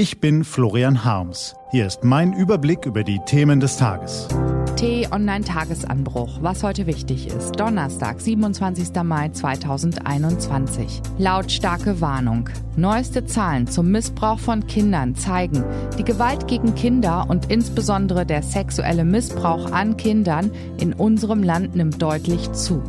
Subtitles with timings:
[0.00, 1.54] Ich bin Florian Harms.
[1.72, 4.28] Hier ist mein Überblick über die Themen des Tages.
[4.76, 7.60] T-Online-Tagesanbruch, was heute wichtig ist.
[7.60, 8.94] Donnerstag, 27.
[9.02, 11.02] Mai 2021.
[11.18, 12.48] Lautstarke Warnung.
[12.78, 15.62] Neueste Zahlen zum Missbrauch von Kindern zeigen,
[15.98, 22.00] die Gewalt gegen Kinder und insbesondere der sexuelle Missbrauch an Kindern in unserem Land nimmt
[22.00, 22.82] deutlich zu.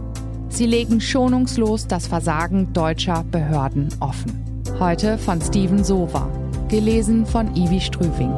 [0.47, 4.63] Sie legen schonungslos das Versagen deutscher Behörden offen.
[4.79, 6.40] Heute von Steven Sova.
[6.71, 8.31] Gelesen von Ivi Strüving.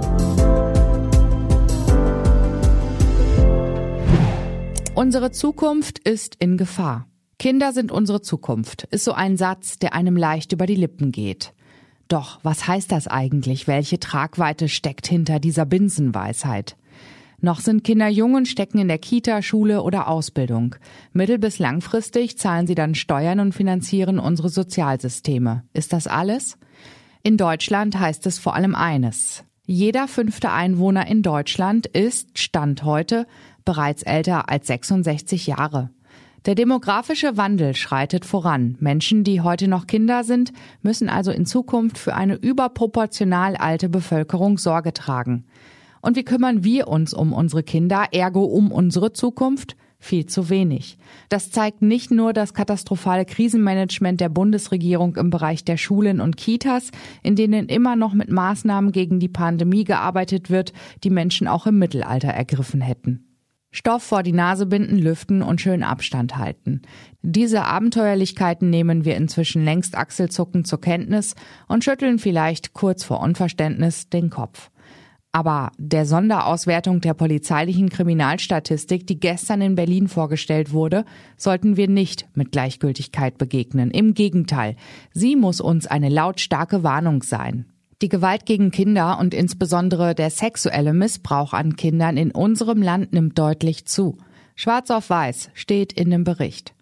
[4.96, 7.06] Unsere Zukunft ist in Gefahr.
[7.38, 11.54] Kinder sind unsere Zukunft, ist so ein Satz, der einem leicht über die Lippen geht.
[12.08, 13.68] Doch was heißt das eigentlich?
[13.68, 16.76] Welche Tragweite steckt hinter dieser Binsenweisheit?
[17.40, 20.76] Noch sind Kinder jung und stecken in der Kita, Schule oder Ausbildung.
[21.12, 25.66] Mittel- bis langfristig zahlen sie dann Steuern und finanzieren unsere Sozialsysteme.
[25.74, 26.58] Ist das alles?
[27.26, 29.46] In Deutschland heißt es vor allem eines.
[29.66, 33.28] Jeder fünfte Einwohner in Deutschland ist, Stand heute,
[33.64, 35.90] bereits älter als 66 Jahre.
[36.46, 38.76] Der demografische Wandel schreitet voran.
[38.82, 44.58] Menschen, die heute noch Kinder sind, müssen also in Zukunft für eine überproportional alte Bevölkerung
[44.58, 45.46] Sorge tragen.
[46.02, 49.78] Und wie kümmern wir uns um unsere Kinder, ergo um unsere Zukunft?
[50.04, 50.98] Viel zu wenig.
[51.30, 56.92] Das zeigt nicht nur das katastrophale Krisenmanagement der Bundesregierung im Bereich der Schulen und Kitas,
[57.24, 61.80] in denen immer noch mit Maßnahmen gegen die Pandemie gearbeitet wird, die Menschen auch im
[61.80, 63.34] Mittelalter ergriffen hätten.
[63.76, 66.84] Stoff vor die Nase binden, lüften und schön Abstand halten.
[67.24, 71.34] Diese Abenteuerlichkeiten nehmen wir inzwischen längst achselzuckend zur Kenntnis
[71.68, 74.70] und schütteln vielleicht kurz vor Unverständnis den Kopf.
[75.36, 81.06] Aber der Sonderauswertung der polizeilichen Kriminalstatistik, die gestern in Berlin vorgestellt wurde,
[81.38, 83.90] sollten wir nicht mit Gleichgültigkeit begegnen.
[83.90, 84.76] Im Gegenteil,
[85.12, 87.66] sie muss uns eine lautstarke Warnung sein.
[88.04, 93.40] Die Gewalt gegen Kinder und insbesondere der sexuelle Missbrauch an Kindern in unserem Land nimmt
[93.40, 94.18] deutlich zu.
[94.54, 96.76] Schwarz auf Weiß steht in dem Bericht.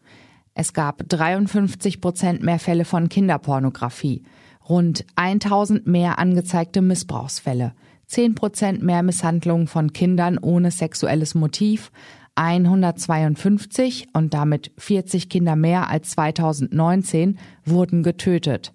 [0.56, 4.24] Es gab 53 Prozent mehr Fälle von Kinderpornografie,
[4.68, 7.74] rund 1000 mehr angezeigte Missbrauchsfälle,
[8.12, 11.94] 10 Prozent mehr Misshandlungen von Kindern ohne sexuelles Motiv,
[12.36, 18.74] 152 und damit 40 Kinder mehr als 2019 wurden getötet.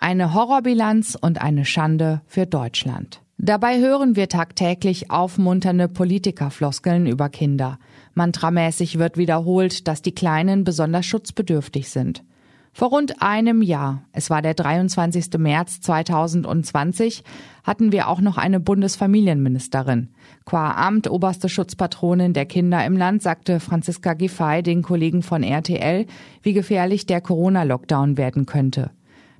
[0.00, 3.22] Eine Horrorbilanz und eine Schande für Deutschland.
[3.38, 7.78] Dabei hören wir tagtäglich aufmunternde Politikerfloskeln über Kinder.
[8.14, 12.24] Mantramäßig wird wiederholt, dass die Kleinen besonders schutzbedürftig sind.
[12.74, 15.38] Vor rund einem Jahr, es war der 23.
[15.38, 17.22] März 2020,
[17.64, 20.08] hatten wir auch noch eine Bundesfamilienministerin.
[20.46, 26.06] Qua Amt oberste Schutzpatronin der Kinder im Land sagte Franziska Giffey den Kollegen von RTL,
[26.42, 28.90] wie gefährlich der Corona-Lockdown werden könnte.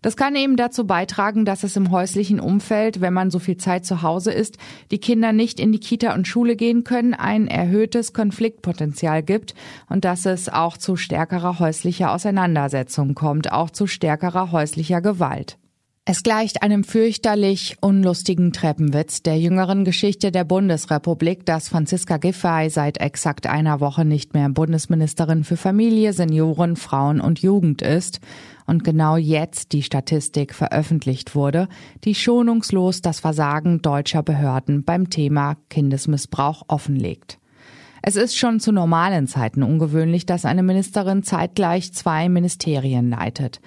[0.03, 3.87] Das kann eben dazu beitragen, dass es im häuslichen Umfeld, wenn man so viel Zeit
[3.87, 4.59] zu Hause ist,
[4.91, 9.55] die Kinder nicht in die Kita und Schule gehen können, ein erhöhtes Konfliktpotenzial gibt
[9.89, 15.57] und dass es auch zu stärkerer häuslicher Auseinandersetzung kommt, auch zu stärkerer häuslicher Gewalt.
[16.05, 22.99] Es gleicht einem fürchterlich unlustigen Treppenwitz der jüngeren Geschichte der Bundesrepublik, dass Franziska Giffey seit
[22.99, 28.19] exakt einer Woche nicht mehr Bundesministerin für Familie, Senioren, Frauen und Jugend ist
[28.67, 31.69] und genau jetzt die Statistik veröffentlicht wurde,
[32.03, 37.39] die schonungslos das Versagen deutscher Behörden beim Thema Kindesmissbrauch offenlegt.
[38.05, 43.61] Es ist schon zu normalen Zeiten ungewöhnlich, dass eine Ministerin zeitgleich zwei Ministerien leitet.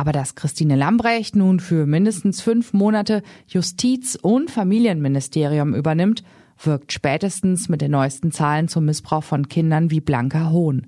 [0.00, 6.24] Aber dass Christine Lambrecht nun für mindestens fünf Monate Justiz- und Familienministerium übernimmt,
[6.64, 10.86] wirkt spätestens mit den neuesten Zahlen zum Missbrauch von Kindern wie blanker Hohn.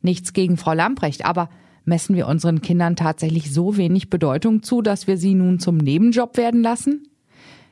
[0.00, 1.50] Nichts gegen Frau Lambrecht, aber
[1.84, 6.36] messen wir unseren Kindern tatsächlich so wenig Bedeutung zu, dass wir sie nun zum Nebenjob
[6.36, 7.08] werden lassen?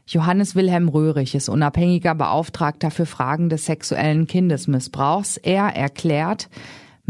[0.09, 5.37] Johannes Wilhelm Röhrig ist unabhängiger Beauftragter für Fragen des sexuellen Kindesmissbrauchs.
[5.37, 6.49] Er erklärt,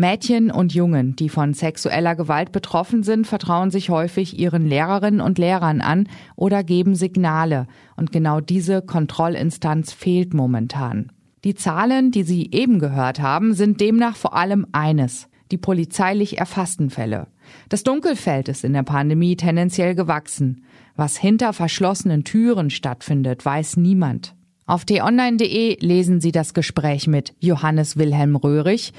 [0.01, 5.39] Mädchen und Jungen, die von sexueller Gewalt betroffen sind, vertrauen sich häufig ihren Lehrerinnen und
[5.39, 7.67] Lehrern an oder geben Signale.
[7.97, 11.13] Und genau diese Kontrollinstanz fehlt momentan.
[11.45, 16.91] Die Zahlen, die Sie eben gehört haben, sind demnach vor allem eines die polizeilich erfassten
[16.91, 17.27] Fälle.
[17.69, 20.65] Das Dunkelfeld ist in der Pandemie tendenziell gewachsen.
[20.97, 24.35] Was hinter verschlossenen Türen stattfindet, weiß niemand.
[24.67, 28.93] Auf t-online.de lesen Sie das Gespräch mit Johannes Wilhelm Röhrig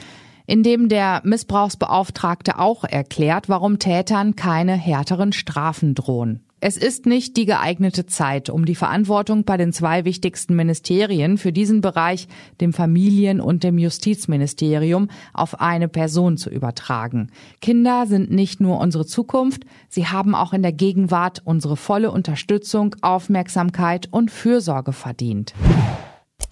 [0.48, 6.42] in dem der Missbrauchsbeauftragte auch erklärt, warum Tätern keine härteren Strafen drohen.
[6.64, 11.52] Es ist nicht die geeignete Zeit, um die Verantwortung bei den zwei wichtigsten Ministerien für
[11.52, 12.28] diesen Bereich,
[12.62, 17.32] dem Familien- und dem Justizministerium, auf eine Person zu übertragen.
[17.62, 22.96] Kinder sind nicht nur unsere Zukunft, sie haben auch in der Gegenwart unsere volle Unterstützung,
[23.02, 25.56] Aufmerksamkeit und Fürsorge verdient.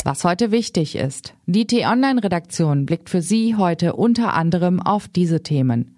[0.10, 1.36] Was heute wichtig ist.
[1.46, 5.96] Die T-Online-Redaktion blickt für Sie heute unter anderem auf diese Themen.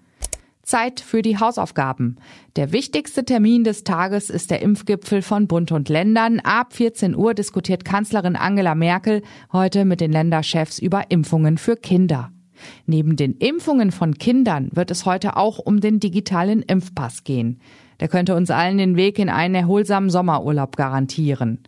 [0.62, 2.16] Zeit für die Hausaufgaben.
[2.56, 6.40] Der wichtigste Termin des Tages ist der Impfgipfel von Bund und Ländern.
[6.40, 12.32] Ab 14 Uhr diskutiert Kanzlerin Angela Merkel heute mit den Länderchefs über Impfungen für Kinder.
[12.84, 17.60] Neben den Impfungen von Kindern wird es heute auch um den digitalen Impfpass gehen.
[17.98, 21.60] Der könnte uns allen den Weg in einen erholsamen Sommerurlaub garantieren.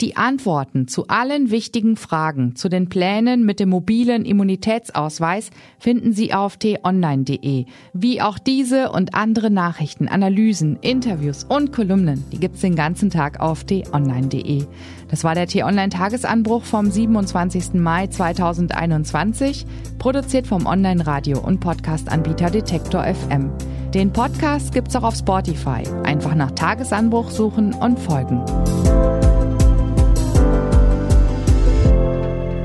[0.00, 6.32] Die Antworten zu allen wichtigen Fragen zu den Plänen mit dem mobilen Immunitätsausweis finden Sie
[6.32, 7.66] auf t-online.de.
[7.92, 13.40] Wie auch diese und andere Nachrichten, Analysen, Interviews und Kolumnen, die gibt's den ganzen Tag
[13.40, 14.64] auf t-online.de.
[15.08, 17.74] Das war der T-Online-Tagesanbruch vom 27.
[17.74, 19.66] Mai 2021,
[19.98, 23.50] produziert vom Online-Radio- und Podcast-Anbieter Detektor FM.
[23.92, 25.82] Den Podcast gibt's auch auf Spotify.
[26.04, 28.40] Einfach nach Tagesanbruch suchen und folgen.